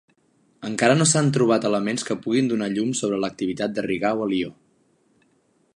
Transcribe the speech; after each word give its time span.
Encara 0.69 0.95
no 1.01 1.05
s'han 1.09 1.27
trobat 1.35 1.67
elements 1.69 2.07
que 2.07 2.17
puguin 2.23 2.49
donar 2.53 2.69
llum 2.77 2.91
sobre 3.01 3.19
l'activitat 3.25 3.75
de 3.77 3.87
Rigau 3.91 4.25
a 4.27 4.31
Lió. 4.33 4.53